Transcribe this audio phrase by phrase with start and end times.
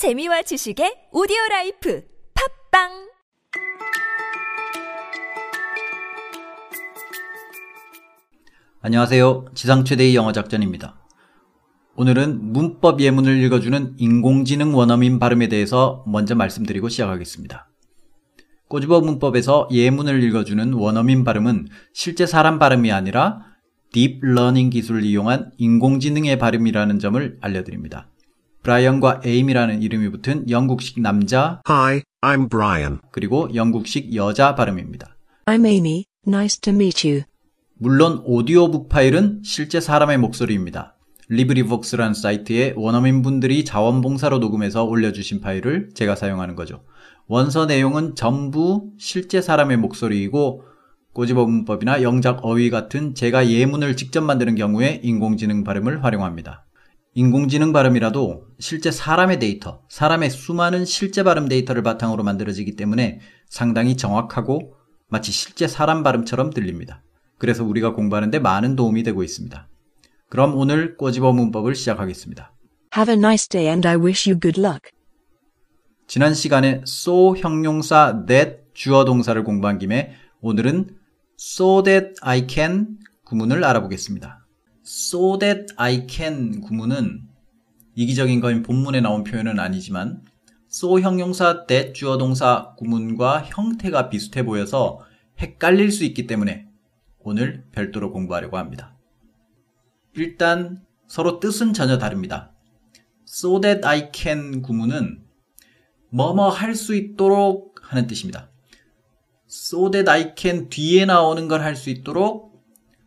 [0.00, 2.02] 재미와 지식의 오디오 라이프
[2.72, 2.88] 팟빵
[8.80, 9.44] 안녕하세요.
[9.52, 10.98] 지상 최대의 영어 작전입니다.
[11.96, 17.68] 오늘은 문법 예문을 읽어주는 인공지능 원어민 발음에 대해서 먼저 말씀드리고 시작하겠습니다.
[18.68, 23.42] 꼬집어 문법에서 예문을 읽어주는 원어민 발음은 실제 사람 발음이 아니라
[23.92, 28.08] 딥 러닝 기술을 이용한 인공지능의 발음이라는 점을 알려드립니다.
[28.62, 32.98] 브라이언과 에이미라는 이름이 붙은 영국식 남자 Hi, I'm Brian.
[33.10, 35.16] 그리고 영국식 여자 발음입니다.
[35.46, 36.04] I'm Amy.
[36.26, 37.22] Nice to meet you.
[37.78, 40.94] 물론 오디오북 파일은 실제 사람의 목소리입니다.
[41.30, 46.82] 리브리복스라는 사이트에 원어민 분들이 자원봉사로 녹음해서 올려주신 파일을 제가 사용하는 거죠.
[47.28, 50.64] 원서 내용은 전부 실제 사람의 목소리이고
[51.12, 56.66] 꼬집어 문법이나 영작 어휘 같은 제가 예문을 직접 만드는 경우에 인공지능 발음을 활용합니다.
[57.14, 64.74] 인공지능 발음이라도 실제 사람의 데이터, 사람의 수많은 실제 발음 데이터를 바탕으로 만들어지기 때문에 상당히 정확하고
[65.08, 67.02] 마치 실제 사람 발음처럼 들립니다.
[67.38, 69.68] 그래서 우리가 공부하는데 많은 도움이 되고 있습니다.
[70.28, 72.52] 그럼 오늘 꼬집어 문법을 시작하겠습니다.
[72.96, 74.90] Have a nice day and I wish you good luck.
[76.06, 80.96] 지난 시간에 so 형용사 that 주어 동사를 공부한 김에 오늘은
[81.40, 84.39] so that I can 구문을 알아보겠습니다.
[84.90, 87.28] So that I can 구문은
[87.94, 90.24] 이기적인 거인 본문에 나온 표현은 아니지만
[90.68, 94.98] so 형용사 that 주어 동사 구문과 형태가 비슷해 보여서
[95.38, 96.66] 헷갈릴 수 있기 때문에
[97.20, 98.96] 오늘 별도로 공부하려고 합니다.
[100.16, 102.52] 일단 서로 뜻은 전혀 다릅니다.
[103.28, 105.22] so that I can 구문은
[106.10, 108.50] 뭐뭐 할 수 있도록 하는 뜻입니다.
[109.48, 112.49] so that I can 뒤에 나오는 걸 할 수 있도록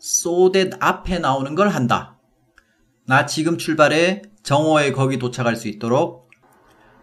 [0.00, 2.18] so that 앞에 나오는 걸 한다.
[3.06, 6.28] 나 지금 출발해 정오에 거기 도착할 수 있도록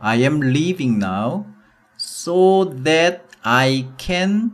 [0.00, 1.46] I am leaving now
[1.98, 4.52] so that I can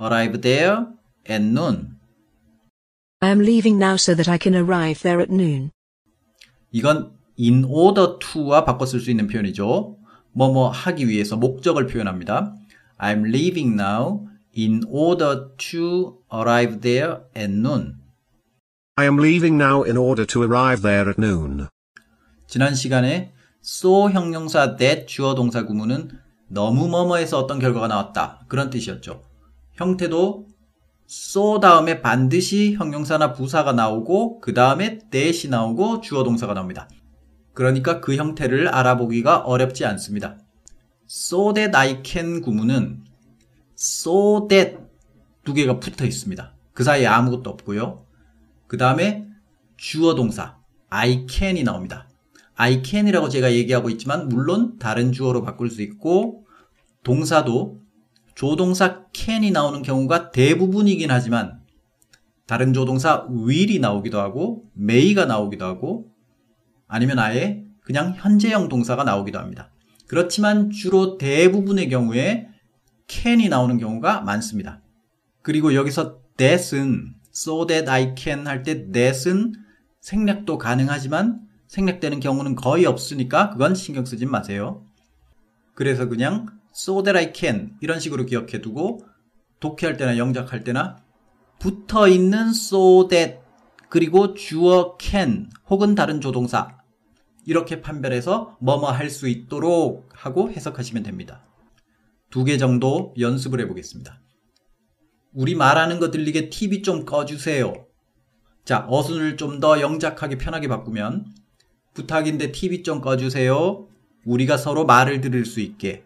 [0.00, 0.86] arrive there
[1.28, 1.96] at noon.
[3.20, 5.70] I am leaving now so that I can arrive there at noon.
[6.72, 9.96] 이건 in order to와 바꿔 쓸 수 있는 표현이죠.
[10.32, 12.54] 뭐뭐 하기 위해서 목적을 표현합니다.
[12.98, 14.26] I'm leaving now
[14.56, 18.00] in order to arrive there at noon.
[18.96, 21.68] I am leaving now in order to arrive there at noon.
[22.46, 26.10] 지난 시간에 so 형용사 that 주어 동사 구문은
[26.48, 28.46] 너무 뭐뭐해서 어떤 결과가 나왔다.
[28.48, 29.22] 그런 뜻이었죠.
[29.74, 30.46] 형태도
[31.08, 36.88] so 다음에 반드시 형용사나 부사가 나오고 그 다음에 that이 나오고 주어 동사가 나옵니다.
[37.52, 40.38] 그러니까 그 형태를 알아보기가 어렵지 않습니다.
[41.08, 43.04] so that I can 구문은
[43.78, 44.78] so that
[45.44, 46.52] 두 개가 붙어 있습니다.
[46.72, 48.04] 그 사이에 아무것도 없고요.
[48.66, 49.26] 그 다음에
[49.76, 50.56] 주어 동사
[50.90, 52.08] I can이 나옵니다.
[52.56, 56.44] I can이라고 제가 얘기하고 있지만 물론 다른 주어로 바꿀 수 있고
[57.04, 57.80] 동사도
[58.34, 61.60] 조동사 can이 나오는 경우가 대부분이긴 하지만
[62.46, 66.10] 다른 조동사 will이 나오기도 하고 may가 나오기도 하고
[66.88, 69.70] 아니면 아예 그냥 현재형 동사가 나오기도 합니다.
[70.06, 72.48] 그렇지만 주로 대부분의 경우에
[73.08, 74.80] can이 나오는 경우가 많습니다.
[75.42, 79.52] 그리고 여기서 that은 so that I can 할 때 that은
[80.00, 84.84] 생략도 가능하지만 생략되는 경우는 거의 없으니까 그건 신경 쓰지 마세요.
[85.74, 89.00] 그래서 그냥 so that I can 이런 식으로 기억해 두고
[89.60, 90.98] 독해할 때나 영작할 때나
[91.58, 93.38] 붙어 있는 so that
[93.88, 96.76] 그리고 주어 can 혹은 다른 조동사
[97.44, 101.44] 이렇게 판별해서 뭐뭐 할 수 있도록 하고 해석하시면 됩니다.
[102.30, 104.20] 두 개 정도 연습을 해보겠습니다.
[105.32, 107.72] 우리 말하는 거 들리게 TV 좀 꺼주세요.
[108.64, 111.26] 자, 어순을 좀 더 영작하게 편하게 바꾸면
[111.94, 113.88] 부탁인데 TV 좀 꺼주세요.
[114.24, 116.04] 우리가 서로 말을 들을 수 있게.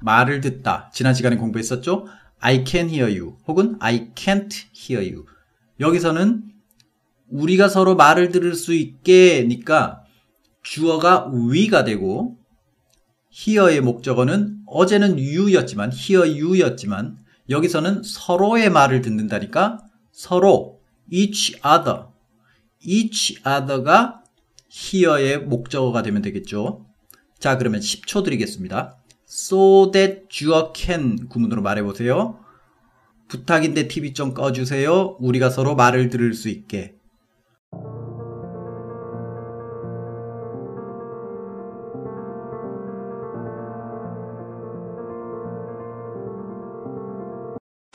[0.00, 0.90] 말을 듣다.
[0.94, 2.06] 지난 시간에 공부했었죠?
[2.40, 5.26] I can hear you 혹은 I can't hear you.
[5.80, 6.44] 여기서는
[7.28, 10.04] 우리가 서로 말을 들을 수 있게니까
[10.62, 12.38] 주어가 we가 되고
[13.46, 17.18] hear의 목적어는 어제는 you였지만 hear you였지만
[17.48, 19.78] 여기서는 서로의 말을 듣는다니까
[20.12, 20.80] 서로
[21.10, 22.06] each other
[22.84, 24.22] each other가
[24.70, 26.86] hear의 목적어가 되면 되겠죠.
[27.38, 28.98] 자 그러면 10초 드리겠습니다.
[29.28, 32.40] so that you can 구문으로 말해보세요.
[33.28, 35.18] 부탁인데 TV 좀 꺼주세요.
[35.20, 36.97] 우리가 서로 말을 들을 수 있게.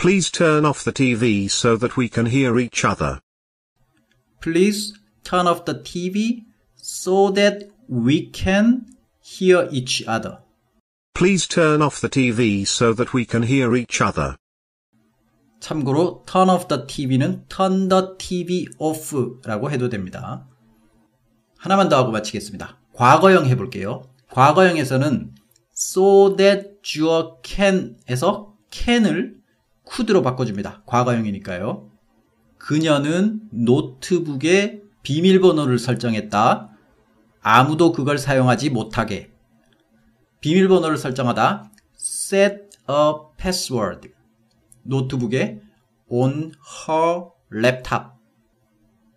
[0.04, 3.22] Please turn off the TV so that we can hear each other.
[4.42, 4.92] Please
[5.24, 6.44] turn off the TV
[6.76, 8.86] so that we can
[9.22, 10.40] hear each other.
[11.16, 14.36] Please turn off the TV so that we can hear each other.
[15.62, 20.46] 참고로 turn off the TV는 turn the TV off라고 해도 됩니다.
[21.60, 22.78] 하나만 더 하고 마치겠습니다.
[22.92, 24.04] 과거형 해볼게요.
[24.32, 25.34] 과거형에서는
[25.74, 29.43] so that you can에서 can을
[29.90, 30.84] could로 바꿔줍니다.
[30.86, 31.90] 과거형이니까요.
[32.58, 36.70] 그녀는 노트북에 비밀번호를 설정했다.
[37.42, 39.32] 아무도 그걸 사용하지 못하게.
[40.40, 41.72] 비밀번호를 설정하다.
[41.98, 42.56] set
[42.90, 44.10] a password.
[44.84, 45.62] 노트북에
[46.08, 46.54] on
[46.88, 48.06] her laptop.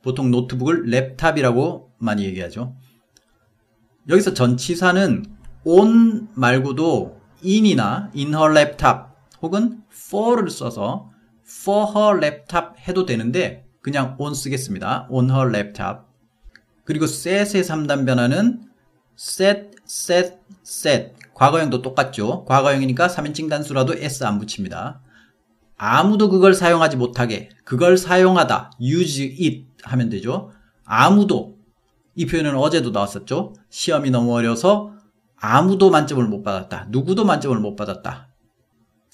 [0.03, 2.77] 보통 노트북을 랩탑이라고 많이 얘기하죠.
[4.09, 5.25] 여기서 전치사는
[5.65, 11.11] on 말고도 in이나 in her laptop 혹은 for를 써서
[11.47, 15.07] for her laptop 해도 되는데 그냥 on 쓰겠습니다.
[15.11, 16.01] on her laptop.
[16.85, 18.63] 그리고 set의 3단 변화는
[19.19, 21.13] set, set, set.
[21.35, 22.45] 과거형도 똑같죠.
[22.47, 25.01] 과거형이니까 3인칭 단수라도 s 안 붙입니다.
[25.77, 30.51] 아무도 그걸 사용하지 못하게 그걸 사용하다 use it 하면 되죠.
[30.85, 31.59] 아무도
[32.15, 33.55] 이 표현은 어제도 나왔었죠.
[33.69, 34.95] 시험이 너무 어려서
[35.37, 36.87] 아무도 만점을 못 받았다.
[36.89, 38.29] 누구도 만점을 못 받았다.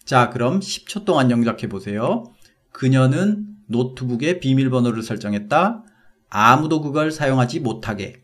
[0.04, 2.24] 자, 그럼 10초 동안 영작해 보세요.
[2.72, 5.84] 그녀는 노트북에 비밀번호를 설정했다.
[6.28, 8.22] 아무도 그걸 사용하지 못하게.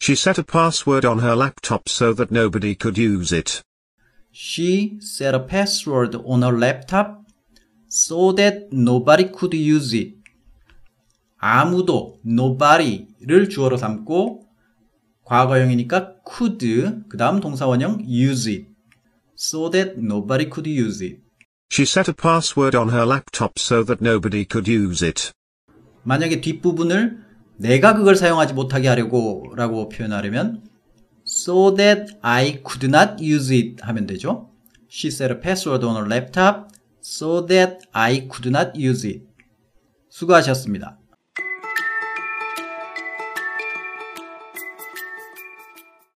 [0.00, 3.60] She set a password on her laptop so that nobody could use it.
[4.32, 7.26] She set a password on her laptop
[7.88, 10.17] so that nobody could use it.
[11.38, 14.46] 아무도 nobody를 주어로 삼고
[15.24, 18.68] 과거형이니까 could 그 다음 동사원형 use it
[19.38, 21.20] so that nobody could use it.
[21.70, 25.32] She set a password on her laptop so that nobody could use it.
[26.02, 27.22] 만약에 뒷부분을
[27.58, 30.64] 내가 그걸 사용하지 못하게 하려고 라고 표현하려면
[31.26, 34.50] so that I could not use it 하면 되죠.
[34.90, 36.68] She set a password on her laptop
[37.02, 39.26] so that I could not use it.
[40.08, 40.97] 수고하셨습니다.